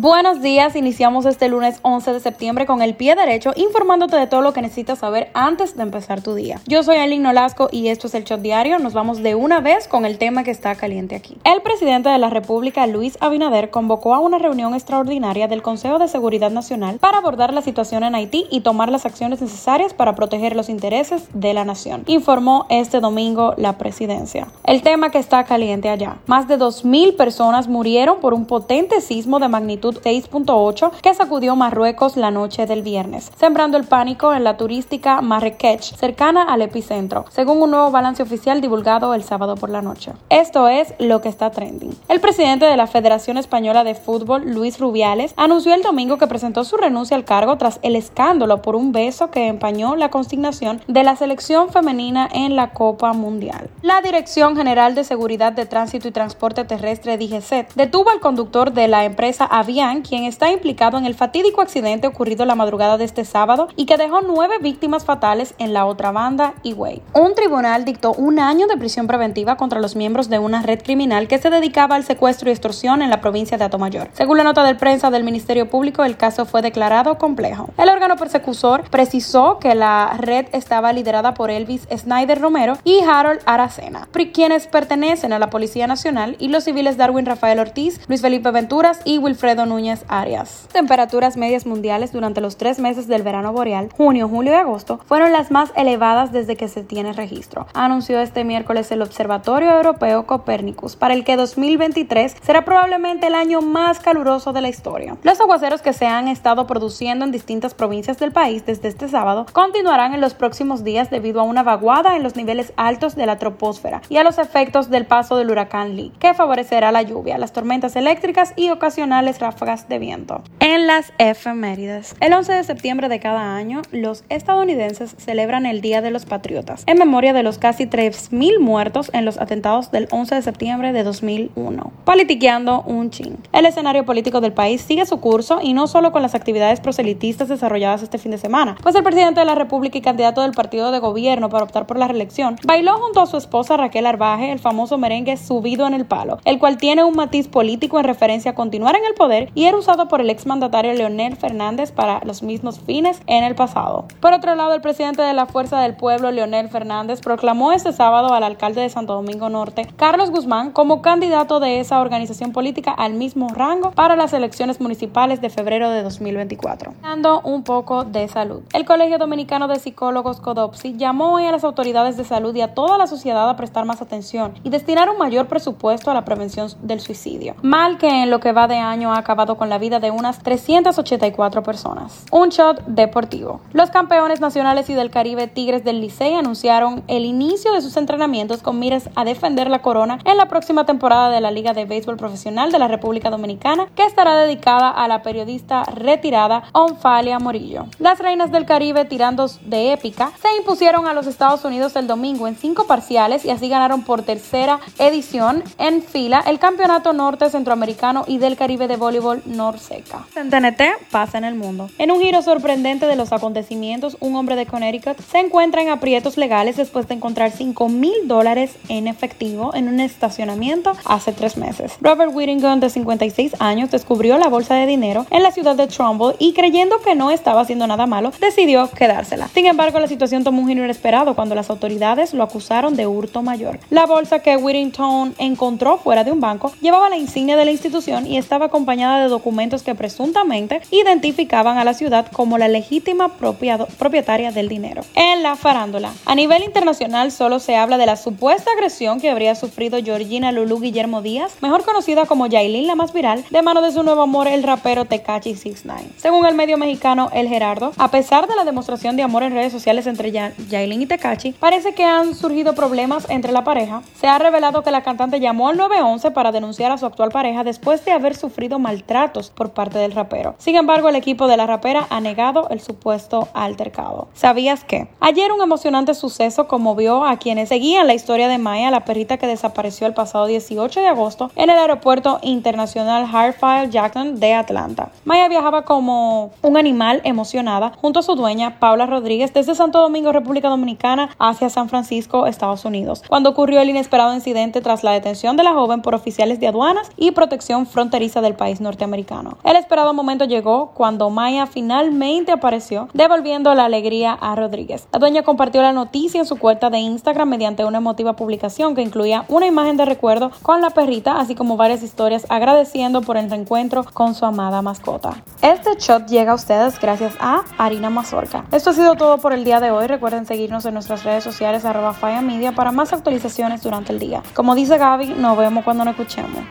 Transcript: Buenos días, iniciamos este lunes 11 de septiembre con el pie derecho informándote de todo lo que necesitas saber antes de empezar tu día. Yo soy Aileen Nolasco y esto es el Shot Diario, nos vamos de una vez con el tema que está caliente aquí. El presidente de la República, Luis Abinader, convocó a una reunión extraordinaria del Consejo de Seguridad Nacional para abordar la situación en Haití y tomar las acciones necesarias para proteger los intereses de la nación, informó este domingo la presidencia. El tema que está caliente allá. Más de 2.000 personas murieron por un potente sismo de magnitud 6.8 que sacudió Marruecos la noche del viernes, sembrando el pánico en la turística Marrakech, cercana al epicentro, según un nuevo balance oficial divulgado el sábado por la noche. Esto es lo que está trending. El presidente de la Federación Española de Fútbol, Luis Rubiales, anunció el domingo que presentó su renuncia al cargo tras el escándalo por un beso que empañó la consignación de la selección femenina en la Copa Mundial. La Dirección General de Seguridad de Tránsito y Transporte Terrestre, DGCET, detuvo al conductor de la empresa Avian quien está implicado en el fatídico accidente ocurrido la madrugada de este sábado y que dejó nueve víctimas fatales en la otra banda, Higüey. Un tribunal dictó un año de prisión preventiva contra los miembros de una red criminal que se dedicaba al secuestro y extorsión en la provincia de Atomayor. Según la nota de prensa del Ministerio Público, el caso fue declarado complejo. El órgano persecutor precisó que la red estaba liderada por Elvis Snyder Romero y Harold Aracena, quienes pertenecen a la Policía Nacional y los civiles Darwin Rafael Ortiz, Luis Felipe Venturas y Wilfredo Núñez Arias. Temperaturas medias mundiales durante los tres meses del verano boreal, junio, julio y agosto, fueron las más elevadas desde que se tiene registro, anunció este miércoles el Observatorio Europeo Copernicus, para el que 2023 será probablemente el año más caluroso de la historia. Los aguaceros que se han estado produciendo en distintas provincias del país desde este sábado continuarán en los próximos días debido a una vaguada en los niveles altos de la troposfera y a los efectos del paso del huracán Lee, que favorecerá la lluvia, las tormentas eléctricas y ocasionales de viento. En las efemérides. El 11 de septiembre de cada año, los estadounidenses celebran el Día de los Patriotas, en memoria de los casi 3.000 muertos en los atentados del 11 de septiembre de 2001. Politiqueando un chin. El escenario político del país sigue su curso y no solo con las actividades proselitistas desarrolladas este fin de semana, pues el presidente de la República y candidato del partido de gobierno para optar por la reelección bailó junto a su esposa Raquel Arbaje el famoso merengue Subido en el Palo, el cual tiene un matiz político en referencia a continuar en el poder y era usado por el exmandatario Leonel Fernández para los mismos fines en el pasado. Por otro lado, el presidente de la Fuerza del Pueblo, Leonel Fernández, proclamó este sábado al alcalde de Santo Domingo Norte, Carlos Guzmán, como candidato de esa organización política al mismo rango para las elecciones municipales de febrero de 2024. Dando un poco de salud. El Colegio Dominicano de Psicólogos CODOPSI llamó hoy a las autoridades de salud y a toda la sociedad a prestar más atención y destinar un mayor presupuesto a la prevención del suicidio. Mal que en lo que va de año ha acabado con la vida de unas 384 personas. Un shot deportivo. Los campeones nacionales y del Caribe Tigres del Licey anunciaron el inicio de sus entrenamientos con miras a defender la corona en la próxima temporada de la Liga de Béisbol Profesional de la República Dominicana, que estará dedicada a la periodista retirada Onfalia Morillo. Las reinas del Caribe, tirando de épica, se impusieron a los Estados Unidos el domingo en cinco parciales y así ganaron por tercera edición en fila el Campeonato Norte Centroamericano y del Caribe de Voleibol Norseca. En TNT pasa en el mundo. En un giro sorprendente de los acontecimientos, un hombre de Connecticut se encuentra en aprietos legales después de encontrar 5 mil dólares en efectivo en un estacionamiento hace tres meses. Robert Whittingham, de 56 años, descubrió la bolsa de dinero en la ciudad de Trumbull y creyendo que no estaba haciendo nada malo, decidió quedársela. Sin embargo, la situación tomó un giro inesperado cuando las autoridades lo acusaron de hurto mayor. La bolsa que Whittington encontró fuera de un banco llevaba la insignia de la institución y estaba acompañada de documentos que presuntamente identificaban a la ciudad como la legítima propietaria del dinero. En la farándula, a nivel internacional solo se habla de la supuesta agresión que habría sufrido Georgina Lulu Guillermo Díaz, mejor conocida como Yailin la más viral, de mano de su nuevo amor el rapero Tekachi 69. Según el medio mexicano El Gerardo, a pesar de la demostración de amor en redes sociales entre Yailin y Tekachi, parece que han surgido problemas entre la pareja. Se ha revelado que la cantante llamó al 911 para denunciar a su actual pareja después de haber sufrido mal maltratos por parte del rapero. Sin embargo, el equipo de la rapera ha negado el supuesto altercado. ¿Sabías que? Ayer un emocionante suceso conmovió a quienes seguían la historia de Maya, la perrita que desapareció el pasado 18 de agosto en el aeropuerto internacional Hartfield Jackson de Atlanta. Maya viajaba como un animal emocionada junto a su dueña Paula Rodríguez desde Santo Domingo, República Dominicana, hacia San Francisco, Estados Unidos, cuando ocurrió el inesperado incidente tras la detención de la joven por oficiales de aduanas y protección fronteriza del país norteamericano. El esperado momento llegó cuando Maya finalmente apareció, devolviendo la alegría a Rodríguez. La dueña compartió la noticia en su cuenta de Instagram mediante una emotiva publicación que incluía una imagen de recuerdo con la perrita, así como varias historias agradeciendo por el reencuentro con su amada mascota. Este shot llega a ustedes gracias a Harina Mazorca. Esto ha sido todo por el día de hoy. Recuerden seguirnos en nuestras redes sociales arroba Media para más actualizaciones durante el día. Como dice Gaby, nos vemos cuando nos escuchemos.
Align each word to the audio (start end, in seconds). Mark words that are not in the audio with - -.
Buenos 0.00 0.40
días, 0.42 0.76
iniciamos 0.76 1.26
este 1.26 1.48
lunes 1.48 1.80
11 1.82 2.12
de 2.12 2.20
septiembre 2.20 2.66
con 2.66 2.82
el 2.82 2.94
pie 2.94 3.16
derecho 3.16 3.50
informándote 3.56 4.14
de 4.14 4.28
todo 4.28 4.42
lo 4.42 4.52
que 4.52 4.62
necesitas 4.62 5.00
saber 5.00 5.28
antes 5.34 5.76
de 5.76 5.82
empezar 5.82 6.22
tu 6.22 6.36
día. 6.36 6.60
Yo 6.68 6.84
soy 6.84 6.98
Aileen 6.98 7.24
Nolasco 7.24 7.68
y 7.72 7.88
esto 7.88 8.06
es 8.06 8.14
el 8.14 8.22
Shot 8.22 8.40
Diario, 8.40 8.78
nos 8.78 8.92
vamos 8.94 9.24
de 9.24 9.34
una 9.34 9.58
vez 9.58 9.88
con 9.88 10.06
el 10.06 10.16
tema 10.16 10.44
que 10.44 10.52
está 10.52 10.76
caliente 10.76 11.16
aquí. 11.16 11.36
El 11.42 11.62
presidente 11.62 12.10
de 12.10 12.18
la 12.18 12.30
República, 12.30 12.86
Luis 12.86 13.18
Abinader, 13.20 13.70
convocó 13.70 14.14
a 14.14 14.20
una 14.20 14.38
reunión 14.38 14.72
extraordinaria 14.72 15.48
del 15.48 15.62
Consejo 15.62 15.98
de 15.98 16.06
Seguridad 16.06 16.52
Nacional 16.52 17.00
para 17.00 17.18
abordar 17.18 17.52
la 17.52 17.62
situación 17.62 18.04
en 18.04 18.14
Haití 18.14 18.46
y 18.52 18.60
tomar 18.60 18.92
las 18.92 19.04
acciones 19.04 19.40
necesarias 19.40 19.94
para 19.94 20.14
proteger 20.14 20.54
los 20.54 20.68
intereses 20.68 21.26
de 21.34 21.54
la 21.54 21.64
nación, 21.64 22.04
informó 22.06 22.66
este 22.68 23.00
domingo 23.00 23.54
la 23.56 23.78
presidencia. 23.78 24.46
El 24.62 24.82
tema 24.82 25.10
que 25.10 25.18
está 25.18 25.42
caliente 25.42 25.88
allá. 25.88 26.18
Más 26.28 26.46
de 26.46 26.56
2.000 26.56 27.16
personas 27.16 27.66
murieron 27.66 28.20
por 28.20 28.32
un 28.32 28.44
potente 28.44 29.00
sismo 29.00 29.40
de 29.40 29.48
magnitud 29.48 29.87
6.8 29.96 30.92
que 31.02 31.14
sacudió 31.14 31.56
Marruecos 31.56 32.16
la 32.16 32.30
noche 32.30 32.66
del 32.66 32.82
viernes, 32.82 33.30
sembrando 33.36 33.76
el 33.76 33.84
pánico 33.84 34.32
en 34.32 34.44
la 34.44 34.56
turística 34.56 35.20
Marrakech, 35.20 35.96
cercana 35.96 36.42
al 36.42 36.62
epicentro, 36.62 37.24
según 37.30 37.62
un 37.62 37.70
nuevo 37.70 37.90
balance 37.90 38.22
oficial 38.22 38.60
divulgado 38.60 39.14
el 39.14 39.24
sábado 39.24 39.56
por 39.56 39.70
la 39.70 39.82
noche. 39.82 40.12
Esto 40.28 40.68
es 40.68 40.94
lo 40.98 41.20
que 41.20 41.28
está 41.28 41.50
trending. 41.50 41.96
El 42.08 42.20
presidente 42.20 42.66
de 42.66 42.76
la 42.76 42.86
Federación 42.86 43.38
Española 43.38 43.84
de 43.84 43.94
Fútbol, 43.94 44.42
Luis 44.50 44.78
Rubiales, 44.78 45.32
anunció 45.36 45.74
el 45.74 45.82
domingo 45.82 46.18
que 46.18 46.26
presentó 46.26 46.64
su 46.64 46.76
renuncia 46.76 47.16
al 47.16 47.24
cargo 47.24 47.56
tras 47.58 47.78
el 47.82 47.96
escándalo 47.96 48.62
por 48.62 48.76
un 48.76 48.92
beso 48.92 49.30
que 49.30 49.48
empañó 49.48 49.96
la 49.96 50.10
consignación 50.10 50.80
de 50.86 51.02
la 51.02 51.16
selección 51.16 51.70
femenina 51.70 52.28
en 52.32 52.56
la 52.56 52.70
Copa 52.70 53.12
Mundial. 53.12 53.70
La 53.82 54.00
Dirección 54.00 54.56
General 54.56 54.94
de 54.94 55.04
Seguridad 55.04 55.52
de 55.52 55.66
Tránsito 55.66 56.08
y 56.08 56.12
Transporte 56.12 56.64
Terrestre, 56.64 57.18
DGCET, 57.18 57.74
detuvo 57.74 58.10
al 58.10 58.20
conductor 58.20 58.72
de 58.72 58.88
la 58.88 59.04
empresa 59.04 59.44
Avian 59.78 60.02
quien 60.02 60.24
está 60.24 60.50
implicado 60.50 60.98
en 60.98 61.06
el 61.06 61.14
fatídico 61.14 61.60
accidente 61.60 62.06
ocurrido 62.06 62.44
la 62.44 62.54
madrugada 62.54 62.98
de 62.98 63.04
este 63.04 63.24
sábado 63.24 63.68
y 63.76 63.86
que 63.86 63.96
dejó 63.96 64.20
nueve 64.22 64.56
víctimas 64.60 65.04
fatales 65.04 65.54
en 65.58 65.72
la 65.72 65.86
otra 65.86 66.10
banda, 66.10 66.54
Higüey. 66.62 67.02
Un 67.12 67.34
tribunal 67.34 67.84
dictó 67.84 68.12
un 68.12 68.38
año 68.38 68.66
de 68.66 68.76
prisión 68.76 69.06
preventiva 69.06 69.56
contra 69.56 69.80
los 69.80 69.94
miembros 69.94 70.28
de 70.28 70.38
una 70.38 70.62
red 70.62 70.82
criminal 70.82 71.28
que 71.28 71.38
se 71.38 71.50
dedicaba 71.50 71.96
al 71.96 72.04
secuestro 72.04 72.48
y 72.48 72.52
extorsión 72.52 73.02
en 73.02 73.10
la 73.10 73.20
provincia 73.20 73.56
de 73.56 73.64
Atomayor. 73.64 74.08
Según 74.14 74.38
la 74.38 74.44
nota 74.44 74.64
de 74.64 74.74
prensa 74.74 75.10
del 75.10 75.22
Ministerio 75.22 75.68
Público, 75.70 76.04
el 76.04 76.16
caso 76.16 76.44
fue 76.44 76.62
declarado 76.62 77.18
complejo. 77.18 77.70
El 77.78 77.88
órgano 77.88 78.16
persecutor 78.16 78.88
precisó 78.90 79.58
que 79.58 79.74
la 79.74 80.16
red 80.18 80.46
estaba 80.52 80.92
liderada 80.92 81.34
por 81.34 81.50
Elvis 81.50 81.86
Snyder 81.94 82.40
Romero 82.40 82.78
y 82.84 83.00
Harold 83.00 83.40
Aracena, 83.46 84.08
quienes 84.32 84.66
pertenecen 84.66 85.32
a 85.32 85.38
la 85.38 85.50
Policía 85.50 85.86
Nacional 85.86 86.36
y 86.38 86.48
los 86.48 86.64
civiles 86.64 86.96
Darwin 86.96 87.26
Rafael 87.26 87.58
Ortiz, 87.58 88.00
Luis 88.08 88.20
Felipe 88.20 88.50
Venturas 88.50 89.00
y 89.04 89.18
Wilfredo 89.18 89.66
Núñez 89.68 90.04
Arias. 90.08 90.68
Temperaturas 90.72 91.36
medias 91.36 91.66
mundiales 91.66 92.12
durante 92.12 92.40
los 92.40 92.56
tres 92.56 92.78
meses 92.78 93.06
del 93.06 93.22
verano 93.22 93.52
boreal, 93.52 93.90
junio, 93.96 94.28
julio 94.28 94.52
y 94.52 94.56
agosto, 94.56 95.00
fueron 95.06 95.32
las 95.32 95.50
más 95.50 95.70
elevadas 95.76 96.32
desde 96.32 96.56
que 96.56 96.68
se 96.68 96.82
tiene 96.82 97.12
registro, 97.12 97.66
anunció 97.74 98.20
este 98.20 98.44
miércoles 98.44 98.90
el 98.90 99.02
Observatorio 99.02 99.70
Europeo 99.76 100.26
Copernicus, 100.26 100.96
para 100.96 101.14
el 101.14 101.24
que 101.24 101.36
2023 101.36 102.36
será 102.42 102.64
probablemente 102.64 103.26
el 103.26 103.34
año 103.34 103.60
más 103.60 104.00
caluroso 104.00 104.52
de 104.52 104.60
la 104.60 104.68
historia. 104.68 105.16
Los 105.22 105.40
aguaceros 105.40 105.82
que 105.82 105.92
se 105.92 106.06
han 106.06 106.28
estado 106.28 106.66
produciendo 106.66 107.24
en 107.24 107.32
distintas 107.32 107.74
provincias 107.74 108.18
del 108.18 108.32
país 108.32 108.64
desde 108.66 108.88
este 108.88 109.08
sábado 109.08 109.46
continuarán 109.52 110.14
en 110.14 110.20
los 110.20 110.34
próximos 110.34 110.84
días 110.84 111.10
debido 111.10 111.40
a 111.40 111.44
una 111.44 111.62
vaguada 111.62 112.16
en 112.16 112.22
los 112.22 112.36
niveles 112.36 112.72
altos 112.76 113.16
de 113.16 113.26
la 113.26 113.38
troposfera 113.38 114.02
y 114.08 114.16
a 114.16 114.24
los 114.24 114.38
efectos 114.38 114.90
del 114.90 115.06
paso 115.06 115.36
del 115.36 115.50
huracán 115.50 115.96
Lee, 115.96 116.12
que 116.18 116.34
favorecerá 116.34 116.92
la 116.92 117.02
lluvia, 117.02 117.38
las 117.38 117.52
tormentas 117.52 117.96
eléctricas 117.96 118.52
y 118.56 118.70
ocasionales 118.70 119.38
de 119.58 119.98
viento. 119.98 120.42
En 120.60 120.86
las 120.86 121.12
efemérides. 121.18 122.14
El 122.20 122.32
11 122.32 122.52
de 122.52 122.64
septiembre 122.64 123.08
de 123.08 123.18
cada 123.18 123.56
año, 123.56 123.82
los 123.90 124.22
estadounidenses 124.28 125.16
celebran 125.18 125.66
el 125.66 125.80
Día 125.80 126.00
de 126.00 126.12
los 126.12 126.26
Patriotas, 126.26 126.84
en 126.86 126.96
memoria 126.96 127.32
de 127.32 127.42
los 127.42 127.58
casi 127.58 127.86
3.000 127.86 128.60
muertos 128.60 129.10
en 129.12 129.24
los 129.24 129.36
atentados 129.38 129.90
del 129.90 130.06
11 130.12 130.36
de 130.36 130.42
septiembre 130.42 130.92
de 130.92 131.02
2001. 131.02 131.92
Politiqueando 132.04 132.82
un 132.82 133.10
chin. 133.10 133.36
El 133.52 133.66
escenario 133.66 134.04
político 134.04 134.40
del 134.40 134.52
país 134.52 134.80
sigue 134.80 135.06
su 135.06 135.18
curso 135.18 135.58
y 135.60 135.74
no 135.74 135.88
solo 135.88 136.12
con 136.12 136.22
las 136.22 136.36
actividades 136.36 136.80
proselitistas 136.80 137.48
desarrolladas 137.48 138.02
este 138.02 138.18
fin 138.18 138.30
de 138.30 138.38
semana, 138.38 138.76
pues 138.82 138.94
el 138.94 139.02
presidente 139.02 139.40
de 139.40 139.46
la 139.46 139.56
República 139.56 139.98
y 139.98 140.02
candidato 140.02 140.42
del 140.42 140.52
partido 140.52 140.92
de 140.92 141.00
gobierno 141.00 141.48
para 141.48 141.64
optar 141.64 141.86
por 141.86 141.98
la 141.98 142.06
reelección 142.06 142.56
bailó 142.64 142.96
junto 142.98 143.20
a 143.20 143.26
su 143.26 143.36
esposa 143.36 143.76
Raquel 143.76 144.06
Arbaje 144.06 144.52
el 144.52 144.60
famoso 144.60 144.98
merengue 144.98 145.36
Subido 145.36 145.86
en 145.86 145.94
el 145.94 146.06
Palo, 146.06 146.38
el 146.44 146.60
cual 146.60 146.78
tiene 146.78 147.02
un 147.02 147.16
matiz 147.16 147.48
político 147.48 147.98
en 147.98 148.04
referencia 148.04 148.52
a 148.52 148.54
continuar 148.54 148.94
en 148.94 149.04
el 149.04 149.14
poder 149.14 149.47
y 149.54 149.64
era 149.64 149.76
usado 149.76 150.08
por 150.08 150.20
el 150.20 150.30
exmandatario 150.30 150.92
Leonel 150.92 151.36
Fernández 151.36 151.92
para 151.92 152.20
los 152.24 152.42
mismos 152.42 152.80
fines 152.80 153.20
en 153.26 153.44
el 153.44 153.54
pasado. 153.54 154.06
Por 154.20 154.32
otro 154.32 154.54
lado, 154.54 154.74
el 154.74 154.80
presidente 154.80 155.22
de 155.22 155.32
la 155.32 155.46
Fuerza 155.46 155.80
del 155.80 155.96
Pueblo, 155.96 156.30
Leonel 156.30 156.68
Fernández, 156.68 157.20
proclamó 157.20 157.72
este 157.72 157.92
sábado 157.92 158.34
al 158.34 158.42
alcalde 158.44 158.82
de 158.82 158.90
Santo 158.90 159.14
Domingo 159.14 159.48
Norte, 159.48 159.88
Carlos 159.96 160.30
Guzmán, 160.30 160.72
como 160.72 161.02
candidato 161.02 161.60
de 161.60 161.80
esa 161.80 162.00
organización 162.00 162.52
política 162.52 162.92
al 162.92 163.14
mismo 163.14 163.48
rango 163.48 163.92
para 163.92 164.16
las 164.16 164.32
elecciones 164.32 164.80
municipales 164.80 165.40
de 165.40 165.50
febrero 165.50 165.90
de 165.90 166.02
2024. 166.02 166.94
Dando 167.02 167.40
un 167.40 167.62
poco 167.62 168.04
de 168.04 168.28
salud. 168.28 168.62
El 168.72 168.84
Colegio 168.84 169.18
Dominicano 169.18 169.68
de 169.68 169.78
Psicólogos 169.78 170.40
CODOPSI 170.40 170.96
llamó 170.96 171.34
hoy 171.34 171.46
a 171.46 171.52
las 171.52 171.64
autoridades 171.64 172.16
de 172.16 172.24
salud 172.24 172.54
y 172.54 172.60
a 172.60 172.74
toda 172.74 172.98
la 172.98 173.06
sociedad 173.06 173.48
a 173.48 173.56
prestar 173.56 173.84
más 173.84 174.02
atención 174.02 174.54
y 174.62 174.70
destinar 174.70 175.08
un 175.08 175.18
mayor 175.18 175.46
presupuesto 175.46 176.10
a 176.10 176.14
la 176.14 176.24
prevención 176.24 176.68
del 176.82 177.00
suicidio. 177.00 177.54
Mal 177.62 177.98
que 177.98 178.22
en 178.22 178.30
lo 178.30 178.40
que 178.40 178.52
va 178.52 178.66
de 178.66 178.76
año 178.76 179.12
ha 179.12 179.18
acabado 179.18 179.37
con 179.38 179.68
la 179.68 179.78
vida 179.78 180.00
de 180.00 180.10
unas 180.10 180.40
384 180.40 181.62
personas. 181.62 182.24
Un 182.32 182.48
shot 182.48 182.84
deportivo. 182.86 183.60
Los 183.72 183.90
campeones 183.90 184.40
nacionales 184.40 184.90
y 184.90 184.94
del 184.94 185.10
Caribe 185.10 185.46
Tigres 185.46 185.84
del 185.84 186.00
Licey 186.00 186.34
anunciaron 186.34 187.04
el 187.06 187.24
inicio 187.24 187.72
de 187.72 187.80
sus 187.80 187.96
entrenamientos 187.96 188.62
con 188.62 188.80
miras 188.80 189.08
a 189.14 189.24
defender 189.24 189.70
la 189.70 189.80
corona 189.80 190.18
en 190.24 190.36
la 190.36 190.48
próxima 190.48 190.86
temporada 190.86 191.30
de 191.30 191.40
la 191.40 191.52
Liga 191.52 191.72
de 191.72 191.84
Béisbol 191.84 192.16
Profesional 192.16 192.72
de 192.72 192.80
la 192.80 192.88
República 192.88 193.30
Dominicana, 193.30 193.86
que 193.94 194.04
estará 194.04 194.36
dedicada 194.36 194.90
a 194.90 195.06
la 195.06 195.22
periodista 195.22 195.84
retirada 195.84 196.64
Onfalia 196.72 197.38
Morillo. 197.38 197.86
Las 198.00 198.18
reinas 198.18 198.50
del 198.50 198.66
Caribe, 198.66 199.04
tirando 199.04 199.46
de 199.62 199.92
épica, 199.92 200.32
se 200.42 200.48
impusieron 200.58 201.06
a 201.06 201.14
los 201.14 201.28
Estados 201.28 201.64
Unidos 201.64 201.94
el 201.94 202.08
domingo 202.08 202.48
en 202.48 202.56
cinco 202.56 202.88
parciales 202.88 203.44
y 203.44 203.50
así 203.50 203.68
ganaron 203.68 204.02
por 204.02 204.22
tercera 204.22 204.80
edición 204.98 205.62
en 205.78 206.02
fila 206.02 206.42
el 206.44 206.58
Campeonato 206.58 207.12
Norte 207.12 207.48
Centroamericano 207.50 208.24
y 208.26 208.38
del 208.38 208.56
Caribe 208.56 208.88
de 208.88 208.96
Voleibol 208.96 209.27
Norseca. 209.44 210.26
En 210.36 210.50
TNT 210.50 210.82
pasa 211.10 211.38
en 211.38 211.44
el 211.44 211.54
mundo. 211.54 211.90
En 211.98 212.10
un 212.10 212.20
giro 212.20 212.42
sorprendente 212.42 213.06
de 213.06 213.16
los 213.16 213.32
acontecimientos, 213.32 214.16
un 214.20 214.36
hombre 214.36 214.56
de 214.56 214.66
Connecticut 214.66 215.18
se 215.20 215.38
encuentra 215.38 215.82
en 215.82 215.88
aprietos 215.88 216.36
legales 216.36 216.76
después 216.76 217.08
de 217.08 217.14
encontrar 217.14 217.50
5 217.50 217.88
mil 217.88 218.26
dólares 218.26 218.76
en 218.88 219.06
efectivo 219.08 219.74
en 219.74 219.88
un 219.88 220.00
estacionamiento 220.00 220.92
hace 221.04 221.32
tres 221.32 221.56
meses. 221.56 221.94
Robert 222.00 222.32
Whittingham, 222.34 222.80
de 222.80 222.90
56 222.90 223.56
años, 223.60 223.90
descubrió 223.90 224.38
la 224.38 224.48
bolsa 224.48 224.74
de 224.74 224.86
dinero 224.86 225.26
en 225.30 225.42
la 225.42 225.50
ciudad 225.50 225.76
de 225.76 225.86
Trumbull 225.86 226.34
y 226.38 226.52
creyendo 226.52 227.00
que 227.00 227.14
no 227.14 227.30
estaba 227.30 227.62
haciendo 227.62 227.86
nada 227.86 228.06
malo, 228.06 228.32
decidió 228.40 228.90
quedársela. 228.90 229.48
Sin 229.48 229.66
embargo, 229.66 229.98
la 229.98 230.08
situación 230.08 230.44
tomó 230.44 230.62
un 230.62 230.68
giro 230.68 230.84
inesperado 230.84 231.34
cuando 231.34 231.54
las 231.54 231.70
autoridades 231.70 232.34
lo 232.34 232.42
acusaron 232.42 232.96
de 232.96 233.06
hurto 233.06 233.42
mayor. 233.42 233.78
La 233.90 234.06
bolsa 234.06 234.40
que 234.40 234.56
Whittington 234.56 235.34
encontró 235.38 235.98
fuera 235.98 236.24
de 236.24 236.32
un 236.32 236.40
banco 236.40 236.72
llevaba 236.80 237.08
la 237.08 237.16
insignia 237.16 237.56
de 237.56 237.64
la 237.64 237.70
institución 237.70 238.26
y 238.26 238.38
estaba 238.38 238.66
acompañada 238.66 239.17
de 239.18 239.28
documentos 239.28 239.82
que 239.82 239.94
presuntamente 239.94 240.80
identificaban 240.90 241.78
a 241.78 241.84
la 241.84 241.94
ciudad 241.94 242.26
como 242.32 242.58
la 242.58 242.68
legítima 242.68 243.32
propietaria 243.36 244.52
del 244.52 244.68
dinero. 244.68 245.02
En 245.14 245.42
la 245.42 245.56
farándula, 245.56 246.12
a 246.26 246.34
nivel 246.34 246.62
internacional 246.62 247.32
solo 247.32 247.58
se 247.58 247.76
habla 247.76 247.98
de 247.98 248.06
la 248.06 248.16
supuesta 248.16 248.70
agresión 248.72 249.20
que 249.20 249.30
habría 249.30 249.54
sufrido 249.54 249.98
Georgina 250.02 250.52
Lulu 250.52 250.80
Guillermo 250.80 251.22
Díaz, 251.22 251.56
mejor 251.60 251.84
conocida 251.84 252.26
como 252.26 252.46
Yailin 252.46 252.86
la 252.86 252.94
más 252.94 253.12
viral, 253.12 253.44
de 253.50 253.62
mano 253.62 253.82
de 253.82 253.92
su 253.92 254.02
nuevo 254.02 254.22
amor 254.22 254.48
el 254.48 254.62
rapero 254.62 255.04
Tekachi 255.04 255.54
69. 255.54 256.10
Según 256.16 256.46
el 256.46 256.54
medio 256.54 256.78
mexicano 256.78 257.30
El 257.32 257.48
Gerardo, 257.48 257.92
a 257.96 258.10
pesar 258.10 258.46
de 258.46 258.56
la 258.56 258.64
demostración 258.64 259.16
de 259.16 259.22
amor 259.22 259.42
en 259.42 259.52
redes 259.52 259.72
sociales 259.72 260.06
entre 260.06 260.32
Yailin 260.32 261.02
y 261.02 261.06
Tekachi, 261.06 261.52
parece 261.52 261.94
que 261.94 262.04
han 262.04 262.34
surgido 262.34 262.74
problemas 262.74 263.26
entre 263.28 263.52
la 263.52 263.64
pareja. 263.64 264.02
Se 264.20 264.26
ha 264.26 264.38
revelado 264.38 264.82
que 264.82 264.90
la 264.90 265.02
cantante 265.02 265.40
llamó 265.40 265.68
al 265.68 265.76
911 265.76 266.30
para 266.30 266.52
denunciar 266.52 266.92
a 266.92 266.98
su 266.98 267.06
actual 267.06 267.30
pareja 267.30 267.64
después 267.64 268.04
de 268.04 268.12
haber 268.12 268.36
sufrido 268.36 268.78
mal 268.78 268.97
maltratos 268.98 269.50
por 269.50 269.70
parte 269.70 269.98
del 269.98 270.12
rapero. 270.12 270.54
Sin 270.58 270.74
embargo, 270.74 271.08
el 271.08 271.16
equipo 271.16 271.46
de 271.46 271.56
la 271.56 271.66
rapera 271.66 272.06
ha 272.10 272.20
negado 272.20 272.68
el 272.70 272.80
supuesto 272.80 273.48
altercado. 273.54 274.28
¿Sabías 274.34 274.84
que? 274.84 275.08
Ayer 275.20 275.52
un 275.52 275.62
emocionante 275.62 276.14
suceso 276.14 276.66
conmovió 276.66 277.24
a 277.24 277.36
quienes 277.36 277.68
seguían 277.68 278.06
la 278.06 278.14
historia 278.14 278.48
de 278.48 278.58
Maya, 278.58 278.90
la 278.90 279.04
perrita 279.04 279.36
que 279.36 279.46
desapareció 279.46 280.06
el 280.06 280.14
pasado 280.14 280.46
18 280.46 281.00
de 281.00 281.06
agosto 281.06 281.50
en 281.54 281.70
el 281.70 281.78
aeropuerto 281.78 282.40
internacional 282.42 283.28
Hartfield 283.32 283.92
Jackson 283.92 284.40
de 284.40 284.54
Atlanta. 284.54 285.10
Maya 285.24 285.48
viajaba 285.48 285.82
como 285.82 286.50
un 286.62 286.76
animal 286.76 287.20
emocionada 287.24 287.92
junto 288.00 288.20
a 288.20 288.22
su 288.22 288.34
dueña 288.34 288.80
Paula 288.80 289.06
Rodríguez 289.06 289.52
desde 289.52 289.74
Santo 289.74 290.00
Domingo, 290.00 290.32
República 290.32 290.68
Dominicana, 290.68 291.30
hacia 291.38 291.70
San 291.70 291.88
Francisco, 291.88 292.46
Estados 292.46 292.84
Unidos, 292.84 293.22
cuando 293.28 293.50
ocurrió 293.50 293.80
el 293.80 293.90
inesperado 293.90 294.34
incidente 294.34 294.80
tras 294.80 295.04
la 295.04 295.12
detención 295.12 295.56
de 295.56 295.62
la 295.62 295.72
joven 295.72 296.02
por 296.02 296.14
oficiales 296.14 296.58
de 296.58 296.68
aduanas 296.68 297.10
y 297.16 297.30
protección 297.30 297.86
fronteriza 297.86 298.40
del 298.40 298.54
país 298.54 298.80
norteamericano. 298.88 299.58
El 299.64 299.76
esperado 299.76 300.14
momento 300.14 300.44
llegó 300.46 300.92
cuando 300.94 301.30
Maya 301.30 301.66
finalmente 301.66 302.52
apareció, 302.52 303.08
devolviendo 303.12 303.74
la 303.74 303.84
alegría 303.84 304.32
a 304.32 304.54
Rodríguez. 304.56 305.06
La 305.12 305.18
dueña 305.18 305.42
compartió 305.42 305.82
la 305.82 305.92
noticia 305.92 306.40
en 306.40 306.46
su 306.46 306.56
cuenta 306.56 306.90
de 306.90 306.98
Instagram 306.98 307.48
mediante 307.48 307.84
una 307.84 307.98
emotiva 307.98 308.34
publicación 308.34 308.94
que 308.94 309.02
incluía 309.02 309.44
una 309.48 309.66
imagen 309.66 309.96
de 309.96 310.04
recuerdo 310.04 310.50
con 310.62 310.80
la 310.80 310.90
perrita, 310.90 311.38
así 311.38 311.54
como 311.54 311.76
varias 311.76 312.02
historias 312.02 312.46
agradeciendo 312.48 313.20
por 313.20 313.36
el 313.36 313.50
reencuentro 313.50 314.04
con 314.12 314.34
su 314.34 314.46
amada 314.46 314.82
mascota. 314.82 315.42
Este 315.62 315.90
shot 315.98 316.26
llega 316.26 316.52
a 316.52 316.54
ustedes 316.54 316.98
gracias 316.98 317.34
a 317.40 317.62
Harina 317.76 318.10
Mazorca. 318.10 318.64
Esto 318.72 318.90
ha 318.90 318.94
sido 318.94 319.14
todo 319.14 319.38
por 319.38 319.52
el 319.52 319.64
día 319.64 319.80
de 319.80 319.90
hoy. 319.90 320.06
Recuerden 320.06 320.46
seguirnos 320.46 320.84
en 320.86 320.94
nuestras 320.94 321.24
redes 321.24 321.44
sociales 321.44 321.84
arroba 321.84 322.14
Media 322.42 322.72
para 322.72 322.92
más 322.92 323.12
actualizaciones 323.12 323.82
durante 323.82 324.12
el 324.12 324.18
día. 324.18 324.42
Como 324.54 324.74
dice 324.74 324.96
Gaby, 324.96 325.34
nos 325.38 325.56
vemos 325.56 325.84
cuando 325.84 326.04
nos 326.04 326.12
escuchemos. 326.12 326.62